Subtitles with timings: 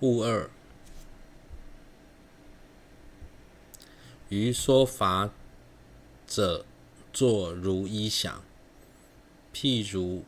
[0.00, 0.48] 物二，
[4.28, 5.30] 于说法
[6.24, 6.64] 者
[7.12, 8.44] 作如一想，
[9.52, 10.22] 譬如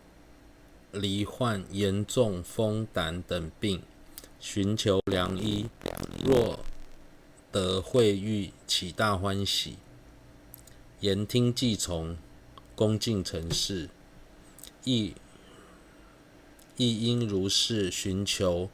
[0.91, 3.83] 罹患严重风胆等病，
[4.41, 5.69] 寻求良医，
[6.25, 6.65] 若
[7.53, 9.77] 得会愈，起大欢喜，
[10.99, 12.17] 言听计从，
[12.75, 13.89] 恭敬成事，
[14.83, 15.15] 亦
[16.77, 18.69] 亦应如是寻求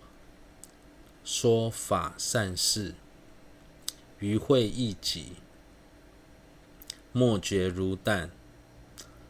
[1.26, 2.94] 说法善事，
[4.20, 5.32] 于会易己，
[7.10, 8.30] 莫觉如诞，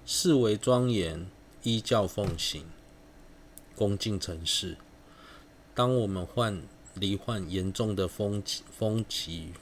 [0.04, 1.27] 是为庄严，
[1.62, 2.66] 依教奉行，
[3.74, 4.77] 恭敬承事。
[5.74, 6.60] 当我们患
[6.92, 9.54] 罹患严重的风风疾、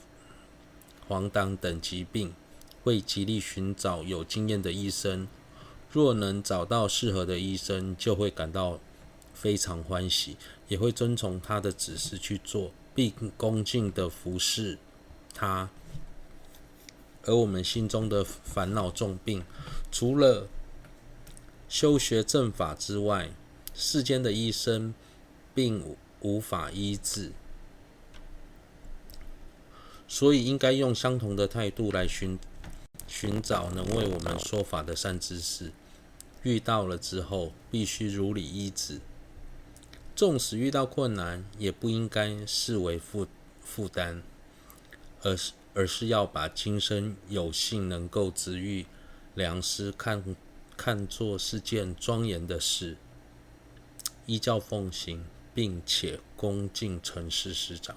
[1.07, 2.35] 黄疸等疾病，
[2.83, 5.29] 会极力寻找有经验的医生。
[5.89, 8.81] 若能找到适合的医生，就会感到
[9.35, 10.37] 非常欢喜，
[10.69, 14.79] 也会遵从他的指示去做，并恭敬的服侍
[15.35, 15.69] 他。
[17.27, 19.45] 而我们心中的烦恼重病，
[19.91, 20.49] 除了
[21.69, 23.31] 修学正法之外，
[23.75, 24.95] 世间的医生
[25.55, 27.33] 并无法医治，
[30.07, 32.39] 所以应该用相同的态度来寻
[33.09, 35.73] 寻找能为我们说法的善知识。
[36.43, 39.01] 遇到了之后，必须如理医治。
[40.17, 43.27] 纵使遇到困难，也不应该视为负
[43.61, 44.23] 负担，
[45.23, 48.87] 而是而是要把今生有幸能够值遇
[49.35, 50.37] 良师看，
[50.77, 52.97] 看作是件庄严的事，
[54.27, 57.97] 依教奉行，并且恭敬承事师长。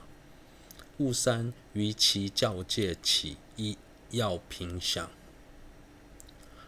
[0.98, 3.78] 物三，于其教诫起医
[4.10, 5.12] 药品想，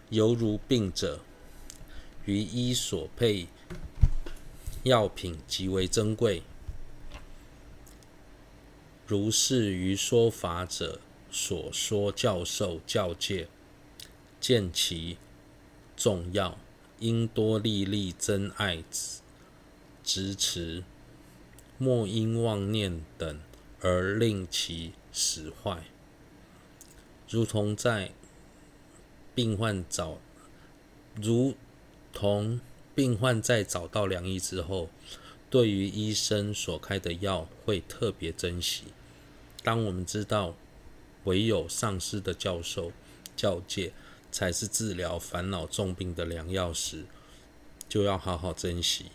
[0.09, 1.21] 犹如病者。
[2.25, 3.47] 于医所配
[4.83, 6.43] 药品极为珍贵，
[9.05, 13.47] 如是于说法者所说教授教诫，
[14.39, 15.17] 见其
[15.97, 16.57] 重要，
[16.99, 18.83] 应多历历真爱
[20.03, 20.83] 执持，
[21.77, 23.39] 莫因妄念等
[23.81, 25.83] 而令其使坏。
[27.29, 28.11] 如同在
[29.33, 30.19] 病患找
[31.15, 31.55] 如。
[32.11, 32.59] 同
[32.99, 34.89] 病患在找到良医之后，
[35.49, 38.83] 对于医生所开的药会特别珍惜。
[39.63, 40.53] 当我们知道
[41.23, 42.91] 唯有上师的教授
[43.37, 43.93] 教诫
[44.33, 47.05] 才是治疗烦恼重病的良药时，
[47.87, 49.05] 就要好好珍惜，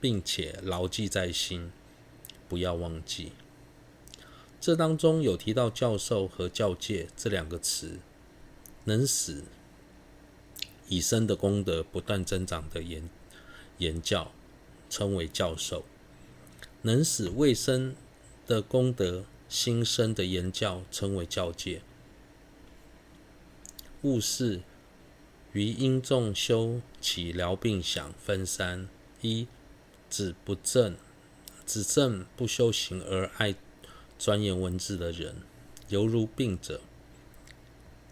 [0.00, 1.72] 并且牢记在心，
[2.48, 3.32] 不要忘记。
[4.60, 7.98] 这当中有提到“教授”和“教诫”这两个词，
[8.84, 9.42] 能使
[10.88, 13.10] 以身的功德不断增长的言
[13.78, 14.32] 言教，
[14.88, 15.82] 称为教授；
[16.82, 17.94] 能使未生
[18.46, 21.82] 的功德新生的言教，称为教戒。
[24.02, 24.60] 物四，
[25.52, 28.88] 于因众修起疗病想分三：
[29.20, 29.46] 一、
[30.10, 30.96] 指不正，
[31.64, 33.54] 指正不修行而爱
[34.18, 35.36] 钻研文字的人，
[35.88, 36.80] 犹如病者，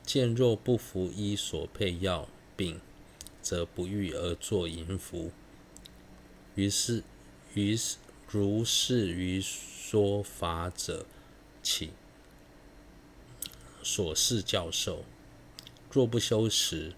[0.04, 2.28] 见若不服医所配药。
[2.54, 2.80] 病
[3.40, 5.32] 则不愈而作淫服，
[6.54, 7.02] 于是
[7.54, 7.96] 于是
[8.28, 11.06] 如是于说法者
[11.62, 11.90] 起
[13.82, 15.04] 所示教授，
[15.90, 16.94] 若不修持，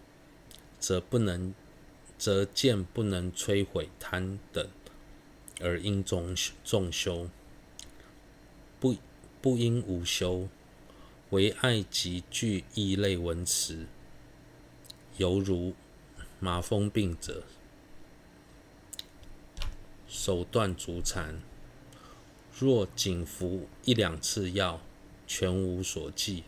[0.79, 1.55] 则不能
[2.19, 4.69] 则见不能摧毁贪等，
[5.61, 7.29] 而应众众修，
[8.79, 8.97] 不
[9.41, 10.49] 不应无修，
[11.31, 13.87] 唯爱极具异类文辞。
[15.17, 15.75] 犹如
[16.39, 17.45] 麻风病者，
[20.17, 21.43] 手断足残，
[22.57, 24.81] 若仅服一两次药，
[25.27, 26.45] 全无所记。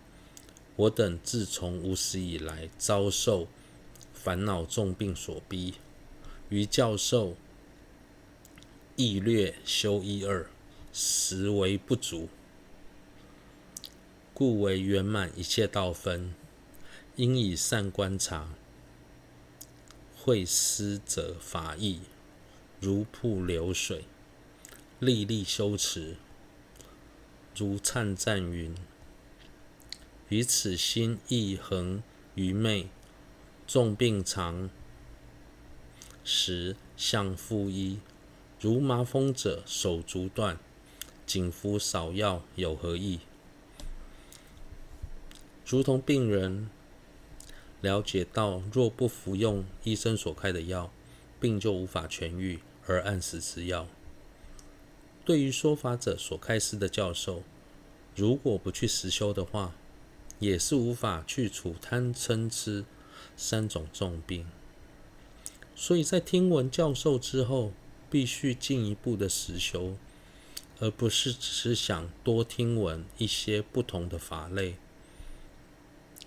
[0.77, 3.49] 我等自从无始以来，遭受
[4.15, 5.75] 烦恼重病所逼，
[6.49, 7.35] 于教授
[8.95, 10.49] 亦略修一二，
[10.93, 12.29] 实为不足，
[14.33, 16.33] 故为圆满一切道分。
[17.17, 18.51] 应以善观察，
[20.17, 22.01] 会师者法义，
[22.81, 24.05] 如瀑流水，
[25.01, 26.17] 历历修持，
[27.57, 28.75] 如忏赞云。
[30.29, 32.03] 于此心亦恒
[32.35, 32.89] 愚昧，
[33.67, 34.69] 重病长
[36.25, 38.01] 时向复医，
[38.61, 40.59] 如麻风者手足断，
[41.25, 43.21] 仅服少药有何益？
[45.67, 46.69] 如同病人。
[47.83, 50.91] 了解到，若不服用医生所开的药，
[51.39, 53.87] 病就无法痊愈，而按时吃药。
[55.25, 57.43] 对于说法者所开示的教授，
[58.15, 59.75] 如果不去实修的话，
[60.39, 62.85] 也是无法去除贪嗔痴
[63.37, 64.47] 三种重病。
[65.75, 67.73] 所以在听闻教授之后，
[68.09, 69.97] 必须进一步的实修，
[70.79, 74.77] 而不是只是想多听闻一些不同的法类。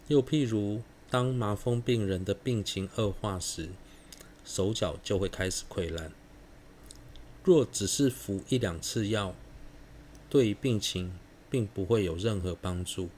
[0.08, 3.70] 又譬如，当麻风病人的病情恶化时，
[4.44, 6.12] 手脚就会开始溃烂。
[7.50, 9.34] 若只是服一两次药，
[10.30, 11.18] 对于病情
[11.50, 13.10] 并不会有任何帮助。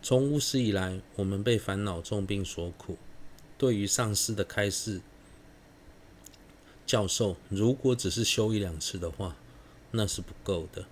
[0.00, 2.96] 从无始以来，我们被烦恼重病所苦。
[3.58, 5.02] 对于上师的开示，
[6.86, 9.36] 教授如果只是修一两次的话，
[9.90, 10.86] 那是不够的。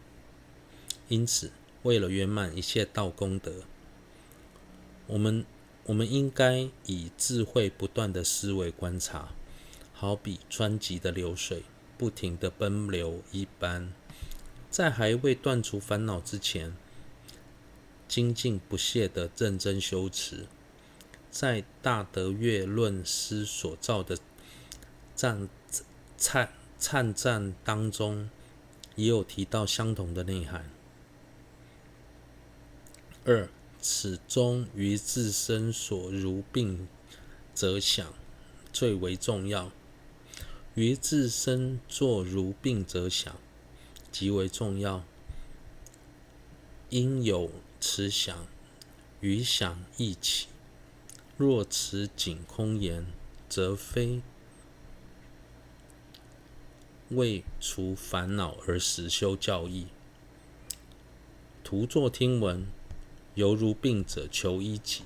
[1.09, 1.51] 因此，
[1.85, 3.63] 为了圆满一切道功德，
[5.07, 5.47] 我们
[5.85, 9.31] 我们应该以智慧不断的思维观察，
[9.95, 11.63] 好比湍急的流水。
[11.99, 13.93] 不停的奔流一般，
[14.71, 16.77] 在还未断除烦恼之前，
[18.07, 20.47] 精进不懈的认真修持，
[21.31, 24.19] 在大德月论师所造的
[25.15, 25.49] 赞
[26.19, 26.49] 忏
[26.79, 28.29] 忏赞当中，
[28.95, 30.71] 也有提到相同的内涵。
[33.25, 33.49] 二，
[33.81, 36.87] 此终于自身所如病
[37.55, 38.13] 则想，
[38.73, 39.73] 最为重要。
[40.77, 43.35] 于自身作如病者想，
[44.13, 45.03] 极为重要。
[46.91, 47.51] 应有
[47.81, 48.47] 此想，
[49.21, 50.49] 与想一起。
[51.39, 53.07] 若此仅空言，
[53.49, 54.21] 则非
[57.09, 59.87] 为除烦恼而实修教义。
[61.65, 62.67] 徒作听闻，
[63.35, 65.05] 犹如病者求医己。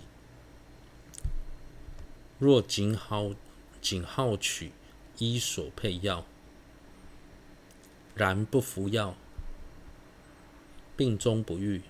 [2.41, 3.31] 若仅好
[3.81, 4.73] 仅好取。
[5.21, 6.25] 医所配药，
[8.15, 9.15] 然不服药，
[10.97, 11.83] 病终不愈。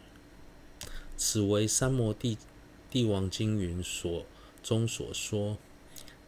[1.16, 2.36] 此为《三摩地
[2.90, 4.26] 帝王经》云所
[4.64, 5.56] 中所说。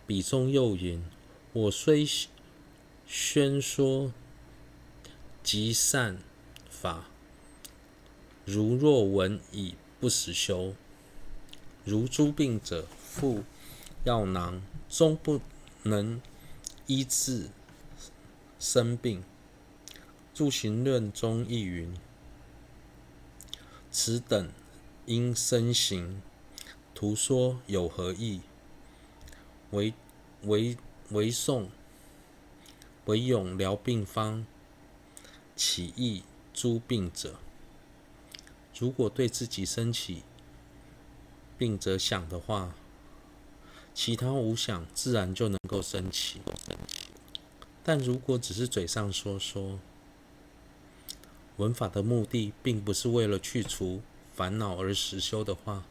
[0.06, 1.02] 比中又云：
[1.52, 2.06] 我虽
[3.04, 4.12] 宣说
[5.42, 6.18] 极善
[6.70, 7.06] 法，
[8.44, 10.74] 如若闻已不实修，
[11.84, 13.42] 如诸病者服
[14.04, 15.40] 药囊，终不
[15.82, 16.20] 能。
[16.86, 17.48] 医治
[18.58, 19.22] 生病，
[20.36, 21.94] 入行论中亦云：
[23.90, 24.50] 此等
[25.06, 26.20] 因身行，
[26.94, 28.40] 徒说有何益？
[29.70, 29.94] 唯
[30.42, 30.76] 唯
[31.10, 31.68] 唯诵
[33.06, 34.46] 唯咏疗病方，
[35.56, 37.38] 起意诸病者？
[38.78, 40.22] 如果对自己生起
[41.56, 42.74] 病者想的话，
[43.94, 46.40] 其他无想自然就能够升起，
[47.84, 49.78] 但如果只是嘴上说说，
[51.58, 54.00] 文法的目的并不是为了去除
[54.34, 55.84] 烦恼而实修的话，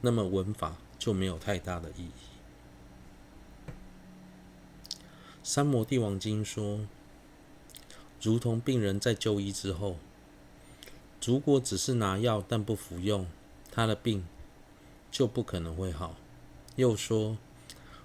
[0.00, 2.12] 那么文法就没有太大的意义。
[5.42, 6.86] 三摩地王经说，
[8.20, 9.96] 如同病人在就医之后，
[11.24, 13.26] 如果只是拿药但不服用，
[13.70, 14.26] 他的病
[15.10, 16.16] 就不可能会好。
[16.76, 17.36] 又说，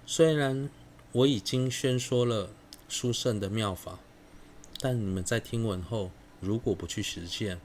[0.04, 0.68] 虽然
[1.12, 2.50] 我已经宣说了
[2.88, 3.98] 殊胜的妙法，
[4.78, 6.10] 但你们在听闻后，
[6.40, 7.58] 如果不去实践，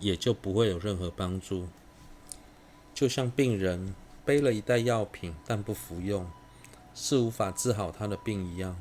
[0.00, 1.68] 也就不会有任何帮助。
[2.92, 3.94] 就像病人
[4.24, 6.28] 背了一袋药品，但不服用，
[6.94, 8.76] 是无法治好他的病一样。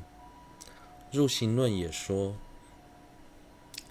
[1.11, 2.35] 入行论也说，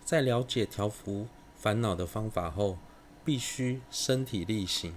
[0.05, 2.79] 在了解调伏烦恼的方法后，
[3.25, 4.95] 必须身体力行，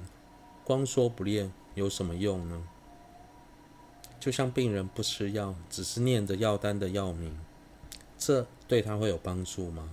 [0.65, 1.53] 光说不练。
[1.75, 2.63] 有什么用呢？
[4.17, 7.37] 就像病人不吃药，只是念着药单的药名，
[8.17, 9.89] 这对他会有帮助吗？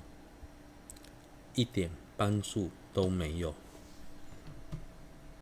[1.56, 3.52] 一点帮助都没有。